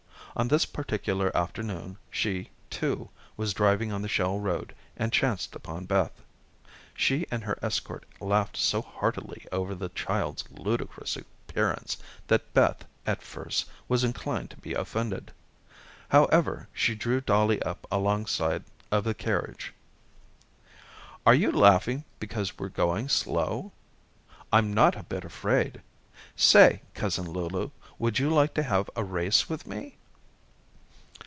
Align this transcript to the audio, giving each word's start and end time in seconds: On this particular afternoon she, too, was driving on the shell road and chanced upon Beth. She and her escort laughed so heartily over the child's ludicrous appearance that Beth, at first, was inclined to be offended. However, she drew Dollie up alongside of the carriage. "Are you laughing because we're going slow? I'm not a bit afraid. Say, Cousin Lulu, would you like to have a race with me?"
On 0.33 0.47
this 0.47 0.65
particular 0.65 1.35
afternoon 1.35 1.97
she, 2.09 2.51
too, 2.69 3.09
was 3.35 3.53
driving 3.53 3.91
on 3.91 4.01
the 4.01 4.07
shell 4.07 4.39
road 4.39 4.73
and 4.95 5.11
chanced 5.11 5.57
upon 5.57 5.83
Beth. 5.83 6.21
She 6.93 7.25
and 7.29 7.43
her 7.43 7.59
escort 7.61 8.05
laughed 8.21 8.55
so 8.55 8.81
heartily 8.81 9.45
over 9.51 9.75
the 9.75 9.89
child's 9.89 10.45
ludicrous 10.49 11.17
appearance 11.17 11.97
that 12.27 12.53
Beth, 12.53 12.85
at 13.05 13.21
first, 13.21 13.65
was 13.89 14.05
inclined 14.05 14.51
to 14.51 14.55
be 14.57 14.73
offended. 14.73 15.33
However, 16.07 16.69
she 16.73 16.95
drew 16.95 17.19
Dollie 17.19 17.61
up 17.63 17.85
alongside 17.91 18.63
of 18.89 19.03
the 19.03 19.13
carriage. 19.13 19.73
"Are 21.25 21.35
you 21.35 21.51
laughing 21.51 22.05
because 22.21 22.57
we're 22.57 22.69
going 22.69 23.09
slow? 23.09 23.73
I'm 24.49 24.73
not 24.73 24.95
a 24.95 25.03
bit 25.03 25.25
afraid. 25.25 25.81
Say, 26.37 26.83
Cousin 26.93 27.29
Lulu, 27.29 27.71
would 27.99 28.17
you 28.17 28.29
like 28.29 28.53
to 28.53 28.63
have 28.63 28.89
a 28.95 29.03
race 29.03 29.49
with 29.49 29.67
me?" 29.67 29.97